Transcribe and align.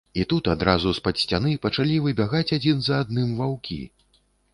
І 0.19 0.23
тут 0.29 0.47
адразу 0.53 0.93
з-пад 0.97 1.19
сцяны 1.23 1.51
пачалі 1.65 1.97
выбягаць 2.05 2.53
адзін 2.57 2.81
за 2.87 2.95
адным 3.03 3.37
ваўкі. 3.43 3.79